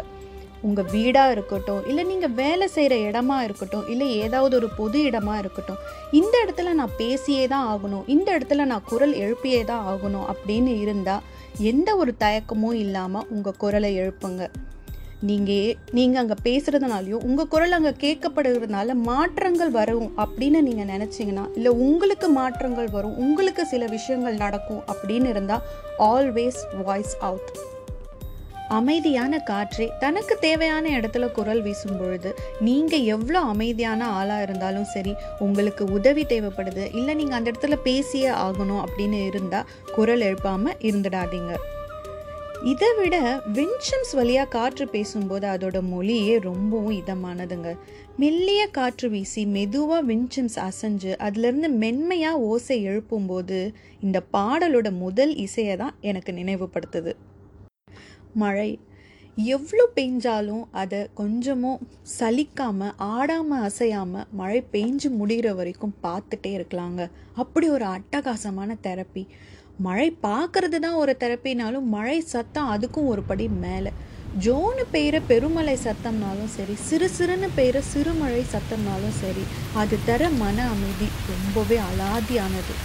உங்கள் 0.61 0.89
வீடாக 0.91 1.31
இருக்கட்டும் 1.31 1.81
இல்லை 1.89 2.03
நீங்கள் 2.03 2.35
வேலை 2.41 2.67
செய்கிற 2.67 2.93
இடமா 3.07 3.37
இருக்கட்டும் 3.43 3.87
இல்லை 3.87 4.07
ஏதாவது 4.17 4.53
ஒரு 4.55 4.69
பொது 4.77 4.99
இடமா 5.09 5.35
இருக்கட்டும் 5.37 5.81
இந்த 6.11 6.35
இடத்துல 6.45 6.73
நான் 6.73 6.95
பேசியே 6.97 7.47
தான் 7.47 7.67
ஆகணும் 7.73 8.07
இந்த 8.07 8.27
இடத்துல 8.37 8.65
நான் 8.65 8.87
குரல் 8.89 9.13
எழுப்பியே 9.13 9.63
தான் 9.65 9.85
ஆகணும் 9.91 10.27
அப்படின்னு 10.33 10.73
இருந்தால் 10.79 11.25
எந்த 11.59 11.95
ஒரு 11.95 12.15
தயக்கமும் 12.19 12.73
இல்லாமல் 12.73 13.25
உங்கள் 13.29 13.55
குரலை 13.57 13.99
எழுப்புங்க. 13.99 14.49
நீங்கள் 15.19 15.75
நீங்கள் 15.91 16.21
அங்கே 16.21 16.35
பேசுகிறதுனாலையும் 16.43 17.23
உங்கள் 17.23 17.47
குரல் 17.47 17.71
அங்கே 17.71 17.89
கேட்கப்படுகிறதுனால 17.89 18.93
மாற்றங்கள் 18.93 19.69
வரும் 19.69 20.11
அப்படின்னு 20.17 20.61
நீங்கள் 20.61 20.89
நினச்சிங்கன்னா 20.97 21.45
இல்லை 21.55 21.71
உங்களுக்கு 21.71 22.29
மாற்றங்கள் 22.29 22.89
வரும் 22.89 23.15
உங்களுக்கு 23.15 23.65
சில 23.65 23.85
விஷயங்கள் 23.85 24.35
நடக்கும் 24.35 24.83
அப்படின்னு 24.87 25.25
இருந்தால் 25.25 25.61
ஆல்வேஸ் 25.99 26.83
வாய்ஸ் 26.83 27.17
அவுட் 27.19 27.74
அமைதியான 28.69 29.39
காற்றே 29.39 29.89
தனக்கு 29.99 30.37
தேவையான 30.39 30.89
இடத்துல 30.89 31.31
குரல் 31.31 31.61
வீசும் 31.61 31.97
பொழுது 31.97 32.35
நீங்கள் 32.61 33.03
எவ்வளோ 33.03 33.39
அமைதியான 33.39 34.07
ஆளாக 34.07 34.41
இருந்தாலும் 34.41 34.85
சரி 34.85 35.15
உங்களுக்கு 35.39 35.85
உதவி 35.85 36.23
தேவைப்படுது 36.23 36.95
இல்லை 36.95 37.15
நீங்கள் 37.15 37.37
அந்த 37.37 37.51
இடத்துல 37.51 37.75
பேசியே 37.75 38.27
ஆகணும் 38.27 38.83
அப்படின்னு 38.85 39.25
இருந்தால் 39.25 39.65
குரல் 39.95 40.21
எழுப்பாமல் 40.21 40.77
இருந்துடாதீங்க. 40.81 41.55
இதை 42.63 42.93
விட 42.97 43.41
வின்சம்ஸ் 43.53 44.15
வழியாக 44.15 44.47
காற்று 44.47 44.87
பேசும்போது 44.87 45.47
அதோட 45.47 45.81
மொழியே 45.81 46.39
ரொம்பவும் 46.39 46.97
இதமானதுங்க. 47.01 47.75
மெல்லிய 48.17 48.67
காற்று 48.67 49.09
வீசி 49.09 49.45
மெதுவாக 49.45 50.01
வின்சம்ஸ் 50.01 50.59
அசைஞ்சு 50.59 51.17
அதுலேருந்து 51.19 51.69
மென்மையாக 51.69 52.39
ஓசை 52.39 52.87
எழுப்பும்போது 52.87 53.73
இந்த 53.99 54.23
பாடலோட 54.33 54.91
முதல் 54.91 55.35
இசையை 55.35 55.75
தான் 55.75 55.95
எனக்கு 56.01 56.33
நினைவுபடுத்துது. 56.33 57.13
மழை. 58.43 58.69
எவ்வளோ 59.37 59.85
பெஞ்சாலும் 59.95 60.63
அதை 60.81 60.99
கொஞ்சமும் 61.19 61.81
சலிக்காமல் 62.19 62.95
ஆடாமல் 63.13 63.65
அசையாமல் 63.67 64.29
மழை 64.39 64.59
பெஞ்சு 64.75 65.09
முடிகிற 65.19 65.49
வரைக்கும் 65.55 65.95
பார்த்துட்டே 66.05 66.51
இருக்கலாங்க. 66.57 67.03
அப்படி 67.43 67.69
ஒரு 67.69 67.85
அட்டகாசமான 67.95 68.77
தெரப்பி. 68.87 69.23
மழை 69.87 70.07
பார்க்கறது 70.27 70.77
தான் 70.85 70.99
ஒரு 71.03 71.13
தெரப்பினாலும் 71.23 71.87
மழை 71.95 72.17
சத்தம் 72.33 72.71
அதுக்கும் 72.73 73.11
ஒரு 73.13 73.23
படி 73.29 73.47
மேலே. 73.65 73.93
ஜோனு 74.45 74.83
பெய்கிற 74.93 75.17
பெருமழை 75.27 75.75
சத்தம்னாலும் 75.83 76.51
சரி 76.55 76.75
சிறு 76.87 77.07
சிறுன்னு 77.17 77.49
பெய்கிற 77.57 77.81
சிறுமழை 77.91 78.41
சத்தம்னாலும் 78.53 79.15
சரி 79.21 79.43
அது 79.81 79.97
தர 80.09 80.29
மன 80.41 80.57
அமைதி 80.73 81.07
ரொம்பவே 81.31 81.77
அலாதியானது. 81.89 82.75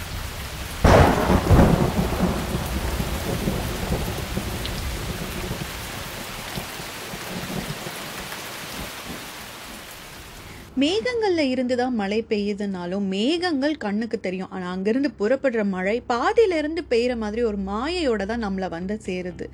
மேகங்களில் 10.81 11.49
இருந்து 11.53 11.75
தான் 11.79 11.95
மழை 12.01 12.19
பெய்யுதுனாலும் 12.31 13.05
மேகங்கள் 13.13 13.75
கண்ணுக்கு 13.85 14.17
தெரியும். 14.25 14.51
ஆனால் 14.55 14.71
அங்கேருந்து 14.75 15.09
புறப்படுற 15.19 15.61
மழை 15.75 15.95
பாதியிலேருந்து 16.11 16.81
பெய்கிற 16.91 17.15
மாதிரி 17.23 17.41
ஒரு 17.49 17.57
மாயையோட 17.69 18.25
தான் 18.31 18.43
நம்மளை 18.45 18.67
வந்து 18.75 18.95
சேருது. 19.07 19.47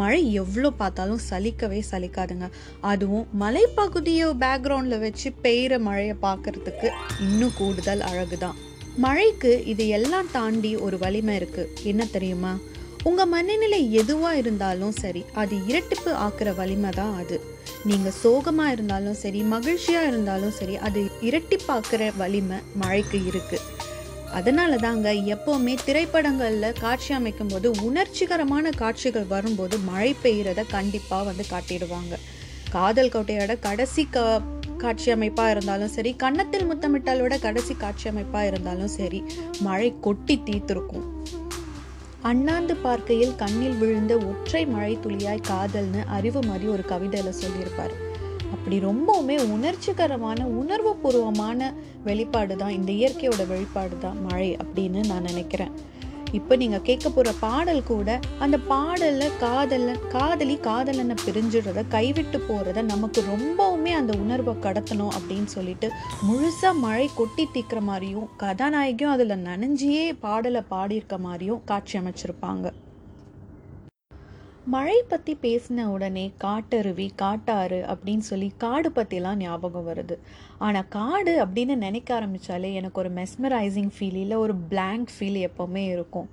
மழை 0.00 0.20
எவ்வளோ 0.42 0.68
பார்த்தாலும் 0.80 1.22
சலிக்கவே 1.30 1.80
சலிக்காதுங்க. 1.90 2.46
அதுவும் 2.92 3.26
மலைப்பகுதியை 3.42 4.28
பேக்ரவுண்டில் 4.44 5.02
வச்சு 5.06 5.30
பெய்கிற 5.46 5.78
மழையை 5.88 6.16
பார்க்கறதுக்கு 6.26 6.90
இன்னும் 7.26 7.56
கூடுதல் 7.60 8.04
அழகு 8.10 8.38
தான் 8.44 8.58
மழைக்கு 9.04 9.52
இது 9.72 9.84
எல்லாம் 9.96 10.30
தாண்டி 10.36 10.72
ஒரு 10.86 10.96
வலிமை 11.04 11.34
இருக்குது 11.40 11.72
என்ன 11.90 12.02
தெரியுமா? 12.16 12.52
உங்கள் 13.08 13.30
மனநிலை 13.32 13.80
எதுவாக 14.00 14.40
இருந்தாலும் 14.42 14.94
சரி 15.00 15.22
அது 15.40 15.54
இரட்டிப்பு 15.70 16.12
ஆக்குற 16.26 16.50
வலிமை 16.60 16.90
தான் 17.00 17.14
அது. 17.22 17.38
நீங்கள் 17.90 18.18
சோகமாக 18.22 18.74
இருந்தாலும் 18.74 19.18
சரி 19.22 19.40
மகிழ்ச்சியாக 19.54 20.10
இருந்தாலும் 20.10 20.54
சரி 20.58 20.76
அது 20.88 21.00
இரட்டிப்பாக்குற 21.28 22.04
வலிமை 22.20 22.58
மழைக்கு 22.82 23.18
இருக்குது 23.30 23.66
அதனால 24.38 24.76
தாங்க 24.84 25.08
எப்போவுமே 25.34 25.74
திரைப்படங்களில் 25.86 26.78
காட்சி 26.80 27.10
அமைக்கும் 27.18 27.50
போது 27.52 27.68
உணர்ச்சிகரமான 27.88 28.70
காட்சிகள் 28.82 29.26
வரும்போது 29.34 29.76
மழை 29.90 30.10
பெய்கிறத 30.22 30.64
கண்டிப்பாக 30.76 31.28
வந்து 31.28 31.44
காட்டிடுவாங்க. 31.52 32.14
காதல் 32.72 33.12
கோட்டையோட 33.14 33.54
கடைசி 33.66 34.04
க 34.14 34.24
காட்சி 34.82 35.10
அமைப்பாக 35.10 35.50
இருந்தாலும் 35.50 35.92
சரி 35.96 36.10
கன்னத்தில் 36.22 36.68
முத்தமிட்டாலோட 36.70 37.34
கடைசி 37.46 37.74
காட்சி 37.84 38.08
அமைப்பாக 38.12 38.48
இருந்தாலும் 38.50 38.92
சரி 38.98 39.20
மழை 39.66 39.88
கொட்டி 40.06 40.36
தீர்த்திருக்கும். 40.48 41.06
அண்ணாந்து 42.28 42.74
பார்க்கையில் 42.84 43.32
கண்ணில் 43.40 43.78
விழுந்த 43.78 44.12
ஒற்றை 44.28 44.60
மழை 44.66 44.92
துளியாய் 45.04 45.40
காதல்னு 45.48 46.02
அறிவு 46.16 46.40
மாதிரி 46.46 46.66
ஒரு 46.74 46.84
கவிதையில 46.92 47.32
சொல்லியிருப்பார். 47.40 47.94
அப்படி 48.54 48.76
ரொம்பவுமே 48.86 49.36
உணர்ச்சிகரமான 49.54 50.46
உணர்வுபூர்வமான 50.60 51.68
வெளிப்பாடு 52.04 52.56
தான் 52.56 52.76
இந்த 52.78 52.90
இயற்கையோட 52.92 53.42
வெளிப்பாடு 53.52 53.98
தான் 53.98 54.20
மழை 54.28 54.48
அப்படின்னு 54.62 55.02
நான் 55.10 55.28
நினைக்கிறேன். 55.30 55.74
இப்போ 56.38 56.54
நீங்கள் 56.56 56.82
கேட்க 56.82 57.06
போகிற 57.08 57.32
பாடல் 57.40 57.82
கூட 57.82 58.08
அந்த 58.38 58.56
பாடலில் 58.70 59.34
காதலன் 59.40 60.00
காதலி 60.08 60.56
காதலனை 60.60 61.16
பிரிஞ்சிடுறத 61.24 61.84
கைவிட்டு 61.88 62.38
போகிறத 62.48 62.82
நமக்கு 62.92 63.22
ரொம்பவுமே 63.32 63.92
அந்த 64.00 64.14
உணர்வை 64.24 64.54
கடத்தணும் 64.66 65.14
அப்படின்னு 65.18 65.50
சொல்லிட்டு 65.56 65.90
முழுசாக 66.28 66.80
மழை 66.84 67.06
கொட்டி 67.14 67.46
தீக்கிற 67.56 67.82
மாதிரியும் 67.90 68.30
கதாநாயகியும் 68.44 69.14
அதில் 69.16 69.44
நனைஞ்சியே 69.48 70.06
பாடலை 70.26 70.62
பாடியிருக்க 70.72 71.18
மாதிரியும் 71.18 71.62
காட்சி 71.64 71.96
அமைச்சிருப்பாங்க. 71.98 72.66
மழை 74.66 75.02
பற்றி 75.08 75.38
பேசின 75.42 75.84
உடனே 75.84 76.32
காட்டருவி 76.44 77.08
காட்டாறு 77.22 77.84
அப்படின்னு 77.92 78.18
சொல்லி 78.18 78.52
காடு 78.56 78.90
பற்றிலாம் 78.90 79.34
ஞாபகம் 79.34 79.88
வருது. 79.88 80.16
ஆனால் 80.58 80.88
காடு 80.88 81.44
அப்படின்னு 81.44 81.74
நினைக்க 81.76 82.14
ஆரம்பித்தாலே 82.14 82.72
எனக்கு 82.72 83.00
ஒரு 83.00 83.10
மெஸ்மரைசிங் 83.10 83.90
ஃபீல் 83.98 84.14
இல்லை 84.14 84.36
ஒரு 84.36 84.54
பிளாங்க் 84.54 85.10
ஃபீல் 85.18 85.48
எப்போவுமே 85.48 85.82
இருக்கும். 85.90 86.28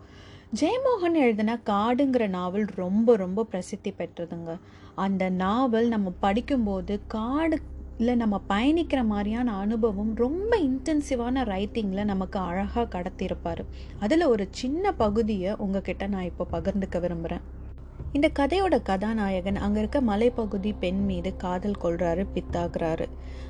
ஜெயமோகன் 0.59 1.13
எழுதின 1.13 1.59
காடுங்கிற 1.65 2.27
நாவல் 2.27 2.65
ரொம்ப 2.75 3.15
ரொம்ப 3.15 3.43
பிரசித்தி 3.43 3.93
பெற்றதுங்க. 3.97 4.59
அந்த 4.95 5.29
நாவல் 5.29 5.87
நம்ம 5.87 6.13
படிக்கும்போது 6.19 7.01
காடு 7.07 7.57
இல்லை 7.97 8.15
நம்ம 8.15 8.41
பயணிக்கிற 8.49 9.05
மாதிரியான 9.05 9.57
அனுபவம் 9.57 10.15
ரொம்ப 10.15 10.57
இன்டென்சிவான 10.57 11.43
ரைட்டிங்கில் 11.43 12.03
நமக்கு 12.03 12.39
அழகாக 12.39 13.01
கடத்தியிருப்பார். 13.01 13.63
அதில் 13.99 14.25
ஒரு 14.25 14.47
சின்ன 14.51 14.93
பகுதியை 14.93 15.55
உங்ககிட்ட 15.55 16.07
நான் 16.07 16.23
இப்போ 16.23 16.47
பகிர்ந்துக்க 16.51 16.99
விரும்புகிறேன் 16.99 17.59
இந்த 18.13 18.29
கதையோட 18.39 18.81
கதாநாயகன் 18.81 19.55
அங்கே 19.55 19.79
இருக்க 19.79 20.01
மலைப்பகுதி 20.01 20.73
பெண் 20.79 21.05
மீது 21.05 21.35
காதல் 21.37 21.81
கொள்றாரு 21.83 22.25
பித்தாகிறாரு 22.33 23.05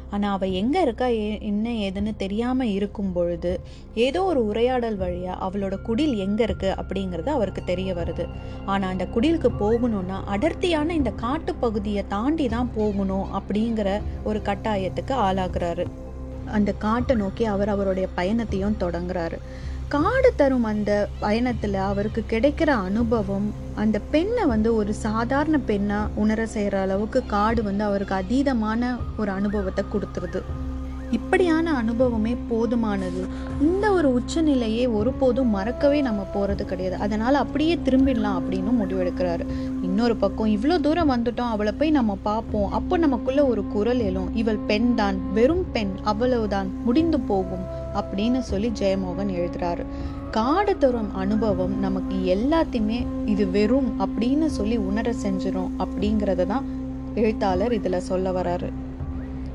ஆனால் 0.09 0.33
அவள் 0.33 0.51
எங்கே 0.51 0.81
இருக்கா 0.81 1.05
ஏ- 1.17 1.41
என்ன 1.41 1.69
ஏதுன்னு 1.81 2.15
தெரியாமல் 2.15 2.67
இருக்கும் 2.67 3.11
பொழுது 3.13 3.51
ஏதோ 3.95 4.23
ஒரு 4.23 4.45
உரையாடல் 4.45 4.97
வழியாக 4.97 5.45
அவளோட 5.45 5.75
குடில் 5.81 6.15
எங்கே 6.17 6.45
இருக்குது 6.45 6.75
அப்படிங்கிறது 6.75 7.27
அவருக்கு 7.27 7.63
தெரிய 7.63 7.93
வருது. 7.93 8.25
ஆனால் 8.65 8.89
அந்த 8.89 9.05
குடிலுக்கு 9.05 9.49
போகணும்னா 9.59 10.23
அடர்த்தியான 10.25 10.93
இந்த 10.93 11.11
காட்டு 11.15 11.55
பகுதியை 11.55 12.03
தாண்டி 12.07 12.47
தான் 12.47 12.71
போகணும் 12.75 13.27
அப்படிங்கிற 13.33 13.89
ஒரு 14.23 14.41
கட்டாயத்துக்கு 14.45 15.15
ஆளாகிறாரு. 15.21 15.85
அந்த 16.51 16.73
காட்டை 16.77 17.15
நோக்கி 17.15 17.45
அவர் 17.45 17.69
அவருடைய 17.69 18.07
பயணத்தையும் 18.15 18.79
தொடங்குறாரு. 18.79 19.39
காடு 19.93 20.29
தரும் 20.35 20.63
அந்த 20.63 21.07
பயணத்தில் 21.19 21.73
அவருக்கு 21.73 22.23
கிடைக்கிற 22.29 22.69
அனுபவம் 22.87 23.53
அந்த 23.75 23.99
பெண்ணை 24.11 24.43
வந்து 24.45 24.75
ஒரு 24.75 24.93
சாதாரண 24.93 25.57
பெண்ணாக 25.57 26.09
உணர 26.15 26.45
செய்கிற 26.45 26.81
அளவுக்கு 26.81 27.25
காடு 27.25 27.63
வந்து 27.63 27.83
அவருக்கு 27.83 28.15
அதீதமான 28.15 28.97
ஒரு 29.17 29.31
அனுபவத்தை 29.31 29.83
கொடுத்துருது. 29.93 30.41
இப்படியான 31.11 31.73
அனுபவமே 31.73 32.35
போதுமானது. 32.51 33.21
இந்த 33.61 33.91
ஒரு 33.91 34.21
உச்சநிலையே 34.21 34.91
ஒருபோதும் 34.91 35.49
மறக்கவே 35.49 36.01
நம்ம 36.01 36.21
போகிறது 36.21 36.65
கிடையாது. 36.65 36.95
அதனால் 36.95 37.33
அப்படியே 37.33 37.75
திரும்பிடலாம் 37.85 38.39
அப்படின்னு 38.39 38.71
முடிவெடுக்கிறாரு. 38.81 39.45
இன்னொரு 39.81 40.15
பக்கம் 40.15 40.47
இவ்வளோ 40.47 40.79
தூரம் 40.79 41.11
வந்துட்டோம் 41.11 41.53
அவளை 41.55 41.73
போய் 41.73 41.89
நம்ம 41.89 42.17
பார்ப்போம். 42.23 42.71
அப்போ 42.71 42.97
நமக்குள்ள 42.97 43.45
ஒரு 43.45 43.63
குரல் 43.67 43.99
எழும். 43.99 44.35
இவள் 44.35 44.61
பெண் 44.67 44.95
தான் 44.95 45.33
வெறும் 45.33 45.65
பெண் 45.71 45.93
அவ்வளவுதான் 46.03 46.71
முடிந்து 46.83 47.19
போகும். 47.19 47.80
அப்படின்னு 47.93 48.39
சொல்லி 48.39 48.71
ஜெயமோகன் 48.79 49.33
எழுதுறாரு. 49.39 49.85
காடு 50.31 50.77
தரும் 50.77 51.15
அனுபவம் 51.15 51.79
நமக்கு 51.79 52.17
எல்லாத்தையுமே 52.35 53.05
இது 53.25 53.47
வெறும் 53.47 53.89
அப்படின்னு 53.99 54.45
சொல்லி 54.45 54.77
உணர 54.77 55.13
செஞ்சிடும் 55.23 55.73
அப்படிங்கிறத 55.79 56.45
தான் 56.45 56.67
எழுத்தாளர் 57.15 57.73
இதில் 57.73 57.99
சொல்ல 57.99 58.31
வராரு. 58.31 58.69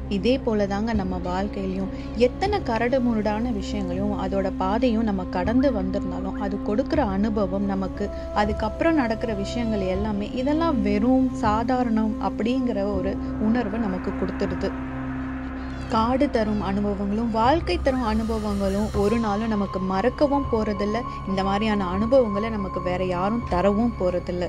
இதே 0.09 0.39
போல 0.39 0.67
தாங்க 0.67 0.93
நம்ம 0.93 1.21
வாழ்க்கையிலையும் 1.25 1.93
எத்தனை 2.17 2.63
கரடு 2.63 3.01
முரடான 3.01 3.51
விஷயங்களையும் 3.51 4.21
அதோட 4.23 4.53
பாதையும் 4.57 5.05
நம்ம 5.05 5.25
கடந்து 5.25 5.73
வந்திருந்தாலும் 5.73 6.37
அது 6.41 6.59
கொடுக்குற 6.67 6.97
அனுபவம் 6.97 7.65
நமக்கு 7.65 8.11
அதுக்கப்புறம் 8.35 8.95
நடக்கிற 8.95 9.35
விஷயங்கள் 9.35 9.81
எல்லாமே 9.81 10.31
இதெல்லாம் 10.31 10.83
வெறும் 10.83 11.31
சாதாரணம் 11.35 12.15
அப்படிங்கிற 12.23 12.95
ஒரு 12.95 13.15
உணர்வை 13.41 13.81
நமக்கு 13.81 14.13
கொடுத்துடுது. 14.13 14.71
காடு 15.91 16.27
தரும் 16.31 16.63
அனுபவங்களும் 16.63 17.31
வாழ்க்கை 17.31 17.77
தரும் 17.79 18.07
அனுபவங்களும் 18.07 18.89
ஒரு 18.97 19.17
நாளும் 19.19 19.49
நமக்கு 19.49 19.81
மறக்கவும் 19.87 20.49
போகிறதில்ல 20.53 21.01
இந்த 21.27 21.43
மாதிரியான 21.45 21.89
அனுபவங்களை 21.89 22.51
நமக்கு 22.51 22.81
வேற 22.83 23.05
யாரும் 23.07 23.45
தரவும் 23.49 23.97
போகிறதில்ல 24.01 24.47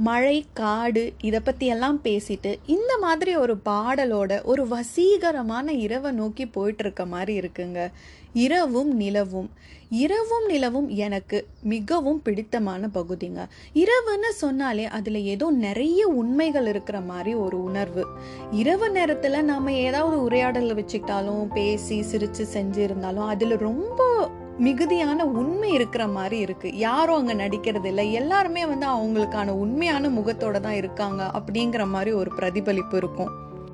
மழை 0.00 0.46
காடு 0.52 1.12
இதை 1.20 1.40
பற்றியெல்லாம் 1.40 2.00
எல்லாம் 2.00 2.00
பேசிட்டு 2.04 2.58
இந்த 2.66 2.98
மாதிரி 2.98 3.36
ஒரு 3.36 3.56
பாடலோட 3.64 4.44
ஒரு 4.44 4.68
வசீகரமான 4.68 5.72
இரவை 5.72 6.12
நோக்கி 6.12 6.44
போயிட்டுருக்க 6.44 7.06
மாதிரி 7.06 7.38
இருக்குங்க. 7.38 7.90
இரவும் 8.32 8.96
நிலவும். 8.96 9.50
இரவும் 9.90 10.46
நிலவும் 10.46 10.88
எனக்கு 10.88 11.46
மிகவும் 11.62 12.22
பிடித்தமான 12.22 12.88
பகுதிங்க. 12.94 13.48
இரவுன்னு 13.74 14.28
சொன்னாலே 14.30 14.84
அதில் 14.84 15.24
ஏதோ 15.24 15.50
நிறைய 15.50 16.06
உண்மைகள் 16.06 16.66
இருக்கிற 16.66 17.00
மாதிரி 17.00 17.34
ஒரு 17.34 17.62
உணர்வு. 17.62 18.06
இரவு 18.50 18.90
நேரத்தில் 18.90 19.44
நாம் 19.44 19.68
ஏதாவது 19.68 20.22
உரையாடலை 20.22 20.70
வச்சுக்கிட்டாலும் 20.70 21.52
பேசி 21.54 22.02
சிரித்து 22.02 22.46
செஞ்சு 22.54 22.76
இருந்தாலும் 22.76 23.38
ரொம்ப 23.38 24.30
மிகுதியான 24.60 25.26
உண்மை 25.26 25.72
இருக்கிற 25.72 26.06
மாதிரி 26.06 26.38
இருக்கு. 26.38 26.76
யாரும் 26.76 27.16
அங்க 27.16 27.34
நடிக்கிறது 27.34 27.84
இல்லை. 27.84 28.12
எல்லாருமே 28.12 28.66
வந்து 28.66 28.86
அவங்களுக்கான 28.86 29.50
உண்மையான 29.50 30.08
முகத்தோட 30.08 30.60
தான் 30.60 30.74
இருக்காங்க 30.74 31.30
அப்படிங்கிற 31.38 31.86
மாதிரி 31.86 32.12
ஒரு 32.12 32.30
பிரதிபலிப்பு 32.30 32.96
இருக்கும். 32.96 33.30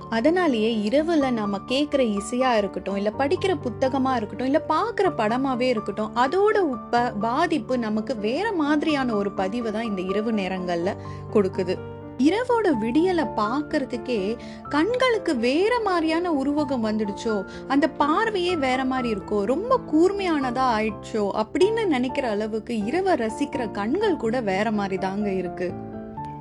அதனாலேயே 0.08 0.68
இரவுல 0.88 1.30
நம்ம 1.30 1.58
கேட்குற 1.68 2.02
இசையா 2.18 2.56
இருக்கட்டும் 2.56 2.96
இல்லை 2.96 3.12
படிக்கிற 3.18 3.52
புத்தகமா 3.64 4.12
இருக்கட்டும் 4.16 4.46
இல்லை 4.46 4.60
பார்க்குற 4.68 5.08
படமாவே 5.16 5.68
இருக்கட்டும் 5.68 6.12
அதோட 6.16 6.56
உப்ப 6.74 7.18
பாதிப்பு 7.18 7.78
நமக்கு 7.78 8.16
வேற 8.16 8.52
மாதிரியான 8.52 9.14
ஒரு 9.14 9.32
பதிவு 9.32 9.72
தான் 9.72 9.84
இந்த 9.84 10.02
இரவு 10.02 10.32
நேரங்களில் 10.32 10.98
கொடுக்குது. 11.32 11.76
இரவோட 12.18 12.72
விடியலை 12.80 13.26
பார்க்கறதுக்கே 13.36 14.36
கண்களுக்கு 14.68 15.36
வேற 15.36 15.80
மாதிரியான 15.80 16.32
உருவகம் 16.32 16.84
வந்துடுச்சோ? 16.84 17.44
அந்த 17.68 17.88
பார்வையே 17.88 18.56
வேற 18.56 18.84
மாதிரி 18.84 19.18
இருக்கோ? 19.18 19.42
ரொம்ப 19.42 19.80
கூர்மையானதா 19.92 20.78
ஆயிடுச்சோ? 20.78 21.46
அப்படின்னு 21.46 21.86
நினைக்கிற 21.86 22.28
அளவுக்கு 22.28 22.84
இரவை 22.84 23.12
ரசிக்கிற 23.12 23.70
கண்கள் 23.70 24.16
கூட 24.16 24.40
வேற 24.40 24.72
மாதிரி 24.72 24.98
தாங்க 24.98 25.32
இருக்கு. 25.32 25.72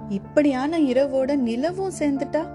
இப்படியான 0.09 0.79
இரவோட 0.79 1.35
நிலவும் 1.35 1.93
சேர்ந்துட்டா 1.99 2.47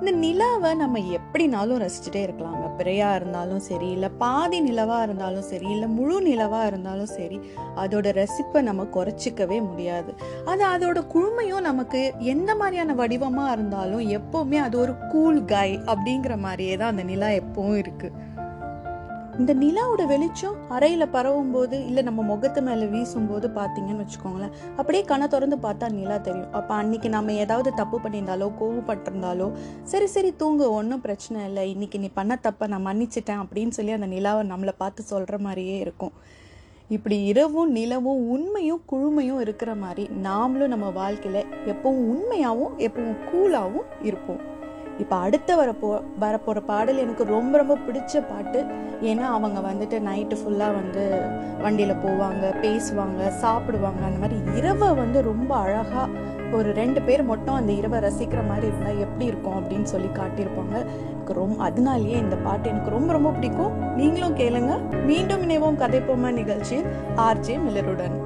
இந்த 0.00 0.10
நிலாவை 0.10 0.74
நம்ம 0.74 0.98
எப்படினாலும் 0.98 1.78
ரசிச்சுட்டே 1.78 2.22
இருக்கலாங்க 2.26 2.64
பிறையா 2.78 3.14
இருந்தாலும் 3.14 3.58
சரி 3.58 3.90
இல்லை 3.90 4.10
பாதி 4.18 4.60
நிலவா 4.60 5.02
இருந்தாலும் 5.02 5.42
சரி 5.42 5.68
இல்லை 5.70 5.88
முழு 5.88 6.22
நிலவா 6.22 6.66
இருந்தாலும் 6.66 7.06
சரி 7.06 7.40
அதோட 7.76 8.12
ரசிப்பை 8.12 8.62
நம்ம 8.62 8.82
குறைச்சிக்கவே 8.82 9.66
முடியாது. 9.66 10.14
அது 10.44 10.64
அதோட 10.64 11.06
குழுமையும் 11.06 11.60
நமக்கு 11.60 12.14
எந்த 12.18 12.54
மாதிரியான 12.54 12.94
வடிவமாக 12.94 13.52
இருந்தாலும் 13.52 14.00
எப்போவுமே 14.00 14.56
அது 14.56 14.78
ஒரு 14.78 14.96
கூல் 15.08 15.44
கை 15.44 15.78
அப்படிங்கிற 15.86 16.36
மாதிரியே 16.36 16.76
தான் 16.76 16.90
அந்த 16.90 17.02
நிலா 17.02 17.26
எப்பவும் 17.26 17.76
இருக்குது 17.76 18.25
இந்த 19.40 19.52
நிலாவோட 19.62 20.02
வெளிச்சம் 20.10 20.54
அறையில் 20.74 21.12
பரவும் 21.14 21.50
போது 21.54 21.76
இல்லை 21.88 22.02
நம்ம 22.06 22.20
முகத்து 22.30 22.60
மேலே 22.68 22.86
வீசும்போது 22.92 23.46
பார்த்தீங்கன்னு 23.58 24.04
வச்சுக்கோங்களேன். 24.04 24.54
அப்படியே 24.78 25.02
கண்ணை 25.10 25.26
திறந்து 25.34 25.56
பார்த்தா 25.64 25.90
நிலா 25.96 26.16
தெரியும். 26.28 26.52
அப்போ 26.58 26.72
அன்னைக்கு 26.74 27.08
நம்ம 27.16 27.34
ஏதாவது 27.42 27.72
தப்பு 27.80 27.98
பண்ணியிருந்தாலோ 28.04 28.48
கோவப்பட்டிருந்தாலோ 28.60 29.48
சரி 29.92 30.08
சரி 30.14 30.30
தூங்க 30.42 30.70
ஒன்றும் 30.78 31.04
பிரச்சனை 31.08 31.44
இல்லை. 31.48 31.64
இன்னைக்கு 31.74 32.00
நீ 32.04 32.10
பண்ண 32.18 32.38
தப்பை 32.48 32.70
நான் 32.74 32.86
மன்னிச்சிட்டேன் 32.88 33.44
அப்படின்னு 33.44 33.76
சொல்லி 33.78 33.98
அந்த 33.98 34.10
நிலாவை 34.14 34.44
நம்மளை 34.54 34.74
பார்த்து 34.82 35.10
சொல்கிற 35.12 35.38
மாதிரியே 35.48 35.76
இருக்கும். 35.84 36.16
இப்படி 36.96 37.16
இரவும் 37.30 37.70
நிலவும் 37.78 38.24
உண்மையும் 38.34 38.82
குழுமையும் 38.90 39.40
இருக்கிற 39.46 39.70
மாதிரி 39.84 40.04
நாமளும் 40.26 40.74
நம்ம 40.76 40.88
வாழ்க்கையில் 41.02 41.48
எப்பவும் 41.72 42.04
உண்மையாகவும் 42.12 42.76
எப்பவும் 42.88 43.18
கூலாகவும் 43.30 43.88
இருப்போம். 44.10 44.42
இப்போ 44.98 45.16
அடுத்த 45.16 45.56
வரப்போ 45.56 46.02
வரப்போகிற 46.20 46.60
பாடல் 46.60 46.98
எனக்கு 46.98 47.24
ரொம்ப 47.24 47.58
ரொம்ப 47.58 47.76
பிடிச்ச 47.76 48.26
பாட்டு. 48.28 48.64
ஏன்னா 49.02 49.24
அவங்க 49.36 49.58
வந்துட்டு 49.60 49.96
நைட்டு 50.08 50.36
ஃபுல்லாக 50.40 50.76
வந்து 50.80 51.20
வண்டியில் 51.60 52.02
போவாங்க 52.04 52.44
பேசுவாங்க 52.62 53.28
சாப்பிடுவாங்க. 53.28 54.00
அந்த 54.04 54.18
மாதிரி 54.18 54.36
இரவை 54.56 54.92
வந்து 54.92 55.22
ரொம்ப 55.22 55.54
அழகாக 55.54 56.24
ஒரு 56.52 56.72
ரெண்டு 56.72 57.02
பேர் 57.02 57.22
மட்டும் 57.22 57.54
அந்த 57.54 57.72
இரவை 57.72 57.98
ரசிக்கிற 57.98 58.46
மாதிரி 58.48 58.66
இருந்தால் 58.66 58.98
எப்படி 58.98 59.24
இருக்கும் 59.24 59.58
அப்படின்னு 59.60 59.82
சொல்லி 59.82 60.06
காட்டியிருப்பாங்க. 60.06 60.76
எனக்கு 61.10 61.32
ரொம்ப 61.32 61.64
அதனாலேயே 61.64 62.18
இந்த 62.18 62.36
பாட்டு 62.36 62.68
எனக்கு 62.68 62.90
ரொம்ப 62.90 63.12
ரொம்ப 63.12 63.30
பிடிக்கும். 63.30 63.94
நீங்களும் 63.94 64.36
கேளுங்க. 64.36 65.04
மீண்டும் 65.04 65.50
இணைவோம் 65.50 65.80
கதைப்போமா 65.82 66.32
நிகழ்ச்சியில். 66.32 66.86
ஆர்ஜே 67.16 67.58
மில்லருடன். 67.66 68.25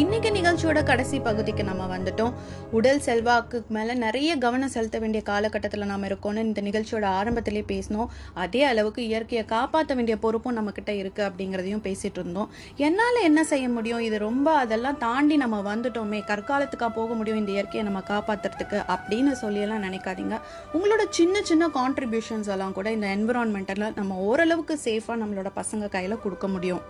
இன்னைக்கு 0.00 0.28
நிகழ்ச்சியோட 0.30 0.82
கடைசி 0.84 1.20
பகுதிக்கு 1.20 1.64
நம்ம 1.64 1.86
வந்துட்டோம். 1.96 2.32
உடல் 2.70 3.00
செல்வாக்கு 3.06 3.64
மேலே 3.68 3.94
நிறைய 3.94 4.36
கவனம் 4.44 4.72
செலுத்த 4.74 4.98
வேண்டிய 4.98 5.22
காலகட்டத்தில் 5.22 5.84
நம்ம 5.90 6.06
இருக்கோம்னு 6.06 6.44
இந்த 6.48 6.60
நிகழ்ச்சியோட 6.68 7.06
ஆரம்பத்திலே 7.18 7.62
பேசினோம். 7.72 8.06
அதே 8.34 8.62
அளவுக்கு 8.62 9.00
இயற்கையை 9.06 9.44
காப்பாற்ற 9.44 9.94
வேண்டிய 9.94 10.16
பொறுப்பும் 10.18 10.56
நம்மக்கிட்ட 10.58 10.92
இருக்குது 11.00 11.26
அப்படிங்கிறதையும் 11.28 11.84
பேசிட்டு 11.88 12.20
இருந்தோம். 12.22 12.48
என்னால் 12.76 13.20
என்ன 13.22 13.44
செய்ய 13.44 13.68
முடியும்? 13.68 13.98
இது 13.98 14.18
ரொம்ப 14.18 14.54
அதெல்லாம் 14.62 14.98
தாண்டி 14.98 15.36
நம்ம 15.36 15.74
வந்துட்டோமே. 15.74 16.22
கற்காலத்துக்காக 16.32 16.92
போக 16.94 17.12
முடியும் 17.14 17.38
இந்த 17.38 17.52
இயற்கையை 17.52 17.84
நம்ம 17.90 18.02
காப்பாற்றுறதுக்கு 18.12 18.80
அப்படின்னு 18.96 19.34
சொல்லியெல்லாம் 19.44 19.86
நினைக்காதீங்க. 19.88 20.38
உங்களோட 20.74 21.04
சின்ன 21.10 21.42
சின்ன 21.42 21.70
கான்ட்ரிபியூஷன்ஸ் 21.78 22.52
எல்லாம் 22.56 22.76
கூட 22.80 22.90
இந்த 22.92 23.08
என்விரான்மெண்ட்டில் 23.18 23.88
நம்ம 24.00 24.16
ஓரளவுக்கு 24.30 24.80
சேஃபாக 24.88 25.22
நம்மளோட 25.24 25.52
பசங்க 25.60 25.88
கையில் 25.88 26.22
கொடுக்க 26.26 26.48
முடியும். 26.48 26.82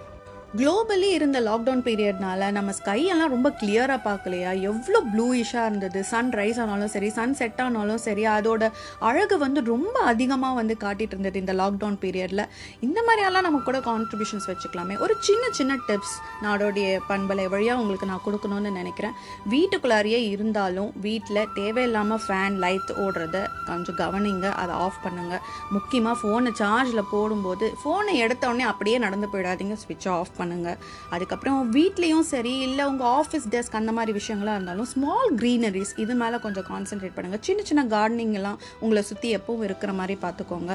குளோபலி 0.60 1.06
இருந்த 1.16 1.38
லாக்டவுன் 1.46 1.82
பீரியட்னால 1.84 2.48
நம்ம 2.56 2.70
ஸ்கை 2.78 2.96
எல்லாம் 3.12 3.30
ரொம்ப 3.34 3.48
கிளியராக 3.60 4.00
பார்க்கலையா? 4.06 4.50
எவ்வளோ 4.70 4.98
ப்ளூயிஷாக 5.12 5.68
இருந்தது. 5.68 6.00
சன் 6.10 6.32
ரைஸ் 6.38 6.58
ஆனாலும் 6.62 6.90
சரி 6.94 7.08
சன் 7.18 7.32
செட் 7.38 7.60
ஆனாலும் 7.66 8.00
சரி 8.06 8.24
அதோட 8.34 8.68
அழகு 9.08 9.36
வந்து 9.44 9.60
ரொம்ப 9.70 9.94
அதிகமாக 10.10 10.56
வந்து 10.58 10.74
காட்டிட்டு 10.82 11.14
இருந்தது 11.16 11.38
இந்த 11.42 11.52
லாக்டவுன் 11.60 11.96
பீரியடில் 12.02 12.44
இந்த 12.86 12.98
மாதிரியெல்லாம் 13.06 13.46
நம்ம 13.46 13.60
கூட 13.68 13.80
கான்ட்ரிபியூஷன்ஸ் 13.88 14.48
வச்சுக்கலாமே. 14.50 14.96
ஒரு 15.06 15.16
சின்ன 15.28 15.48
சின்ன 15.60 15.78
டிப்ஸ் 15.88 16.14
நாடோடைய 16.46 16.98
பண்பலை 17.08 17.46
வழியாக 17.54 17.80
உங்களுக்கு 17.84 18.10
நான் 18.12 18.24
கொடுக்கணும்னு 18.26 18.72
நினைக்கிறேன். 18.80 19.16
வீட்டுக்குள்ளாரியே 19.54 20.20
இருந்தாலும் 20.34 20.92
வீட்டில் 21.08 21.42
தேவையில்லாமல் 21.60 22.22
ஃபேன் 22.26 22.60
லைட் 22.66 22.92
ஓடுறத 23.06 23.42
கொஞ்சம் 23.70 23.98
கவனிங்க. 24.02 24.46
அதை 24.64 24.76
ஆஃப் 24.88 25.00
பண்ணுங்கள் 25.06 25.42
முக்கியமாக 25.78 26.16
ஃபோனை 26.22 26.54
சார்ஜில் 26.62 27.04
போடும்போது 27.14 27.72
ஃபோனை 27.80 28.14
எடுத்த 28.26 28.52
உடனே 28.52 28.68
அப்படியே 28.74 29.00
நடந்து 29.08 29.32
போயிடாதீங்க. 29.34 29.76
ஸ்விட்ச் 29.86 30.10
ஆஃப் 30.18 30.36
பண்ணுங்க. 30.42 30.70
அதுக்கப்புறம் 31.16 31.58
வீட்லேயும் 31.78 32.26
சரி 32.34 32.54
இல்லை 32.68 32.86
உங்கள் 32.92 33.12
ஆஃபீஸ் 33.20 33.48
டெஸ்க் 33.54 33.80
அந்த 33.82 33.94
மாதிரி 33.98 34.14
விஷயங்களாக 34.20 34.56
இருந்தாலும் 34.58 34.90
ஸ்மால் 34.94 35.32
க்ரீனரிஸ் 35.42 35.94
இது 36.04 36.14
மேலே 36.24 36.38
கொஞ்சம் 36.46 36.68
கான்சென்ட்ரேட் 36.72 37.16
பண்ணுங்க. 37.16 37.40
சின்ன 37.48 37.62
சின்ன 37.70 37.84
கார்டனிங் 37.96 38.36
எல்லாம் 38.40 38.60
உங்களை 38.84 39.04
சுற்றி 39.10 39.30
எப்பவும் 39.38 39.66
இருக்கிற 39.68 39.92
மாதிரி 40.02 40.16
பார்த்துக்கோங்க. 40.26 40.72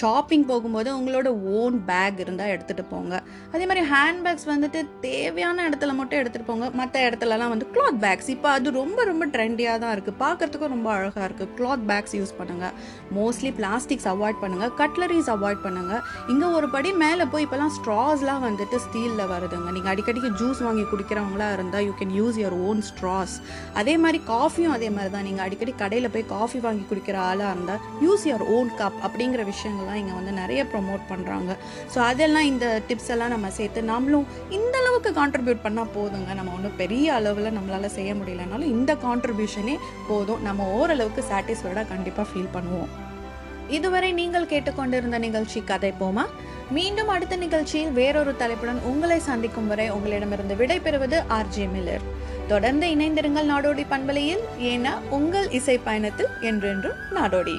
ஷாப்பிங் 0.00 0.46
போகும்போது 0.50 0.90
உங்களோட 0.98 1.28
ஓன் 1.58 1.76
பேக் 1.90 2.18
இருந்தால் 2.24 2.52
எடுத்துகிட்டு 2.54 2.84
போங்க. 2.92 3.14
அதே 3.54 3.64
மாதிரி 3.70 3.82
ஹேண்ட் 3.92 4.20
பேக்ஸ் 4.26 4.48
வந்துட்டு 4.52 4.80
தேவையான 5.06 5.64
இடத்துல 5.68 5.94
மட்டும் 6.00 6.20
எடுத்துகிட்டு 6.20 6.50
போங்க. 6.50 6.66
மற்ற 6.80 7.02
இடத்துலலாம் 7.08 7.52
வந்து 7.54 7.68
கிளாத் 7.74 8.00
பேக்ஸ் 8.04 8.30
இப்போ 8.34 8.48
அது 8.56 8.74
ரொம்ப 8.80 9.04
ரொம்ப 9.10 9.26
ட்ரெண்டியாக 9.34 9.80
தான் 9.84 9.94
இருக்குது 9.96 10.18
பார்க்கறதுக்கும் 10.24 10.74
ரொம்ப 10.76 10.88
அழகாக 10.96 11.24
இருக்குது 11.28 11.52
கிளாத் 11.58 11.84
பேக்ஸ் 11.90 12.16
யூஸ் 12.20 12.34
பண்ணுங்கள் 12.40 12.74
மோஸ்ட்லி 13.18 13.52
பிளாஸ்டிக்ஸ் 13.60 14.08
அவாய்ட் 14.14 14.40
பண்ணுங்கள் 14.42 14.72
கட்லரிஸ் 14.80 15.30
அவாய்ட் 15.36 15.62
பண்ணுங்கள் 15.66 16.02
இங்கே 16.34 16.48
ஒரு 16.58 16.68
படி 16.74 16.92
மேலே 17.04 17.26
போய் 17.34 17.46
இப்போலாம் 17.46 17.74
ஸ்ட்ராஸ்லாம் 17.78 18.44
வந்துட்டு 18.48 18.78
ஸ்டீலில் 18.86 19.24
வருதுங்க. 19.34 19.68
நீங்கள் 19.76 19.92
அடிக்கடிக்கு 19.94 20.32
ஜூஸ் 20.42 20.62
வாங்கி 20.66 20.86
குடிக்கிறவங்களா 20.92 21.48
இருந்தால் 21.58 21.86
you 21.88 21.94
can 22.00 22.14
use 22.20 22.38
your 22.42 22.58
own 22.68 22.82
straws 22.90 23.36
அதே 23.82 23.96
மாதிரி 24.04 24.20
காஃபியும் 24.32 24.76
அதே 24.78 24.90
மாதிரி 24.96 25.12
தான். 25.16 25.26
நீங்கள் 25.30 25.46
அடிக்கடி 25.46 25.74
கடையில் 25.84 26.12
போய் 26.16 26.26
காஃபி 26.36 26.60
வாங்கி 26.66 26.84
குடிக்கிற 26.92 27.18
ஆளாக 27.28 27.54
இருந்தால் 27.54 27.82
யூஸ் 28.06 28.26
யுவர் 28.30 28.46
ஓன் 28.58 28.70
கப் 28.82 29.00
அப்படிங்கிற 29.06 29.44
விஷயங்கள் 29.52 29.85
விஷயங்கள்லாம் 29.86 30.00
இங்கே 30.00 30.14
வந்து 30.18 30.32
நிறைய 30.42 30.60
ப்ரொமோட் 30.72 31.02
பண்ணுறாங்க 31.12 31.50
ஸோ 31.92 31.98
அதெல்லாம் 32.10 32.48
இந்த 32.52 32.66
டிப்ஸ் 32.88 33.10
எல்லாம் 33.14 33.32
நம்ம 33.34 33.50
சேர்த்து 33.58 33.80
நம்மளும் 33.92 34.26
இந்த 34.58 34.74
அளவுக்கு 34.82 35.10
கான்ட்ரிபியூட் 35.20 35.64
பண்ணால் 35.66 35.92
போதுங்க. 35.96 36.30
நம்ம 36.38 36.54
ஒன்றும் 36.56 36.78
பெரிய 36.82 37.06
அளவில் 37.18 37.56
நம்மளால் 37.58 37.94
செய்ய 37.98 38.12
முடியலனாலும் 38.20 38.72
இந்த 38.76 38.94
கான்ட்ரிபியூஷனே 39.06 39.76
போதும். 40.10 40.42
நம்ம 40.48 40.68
ஓரளவுக்கு 40.78 41.22
சாட்டிஸ்ஃபைடாக 41.30 41.86
கண்டிப்பாக 41.92 42.28
ஃபீல் 42.32 42.54
பண்ணுவோம். 42.56 42.92
இதுவரை 43.76 44.10
நீங்கள் 44.18 44.50
கேட்டுக்கொண்டிருந்த 44.50 45.18
நிகழ்ச்சி 45.26 45.60
கதை 45.70 45.92
போமா? 46.02 46.24
மீண்டும் 46.76 47.10
அடுத்த 47.14 47.34
நிகழ்ச்சியில் 47.44 47.96
வேறொரு 47.98 48.32
தலைப்புடன் 48.42 48.80
உங்களை 48.90 49.18
சந்திக்கும் 49.30 49.70
வரை 49.72 49.86
உங்களிடமிருந்து 49.96 50.54
விடைபெறுவது 50.60 51.18
ஆர்ஜே 51.38 51.66
மில்லர். 51.74 52.06
தொடர்ந்து 52.52 52.86
இணைந்திருங்கள் 52.94 53.50
நாடோடி 53.52 53.84
பண்பலையில். 53.94 54.44
ஏன்னா 54.72 54.92
உங்கள் 55.18 55.48
இசை 55.60 55.78
பயணத்தில் 55.88 56.32
என்றென்றும் 56.50 57.00
நாடோடி. 57.18 57.56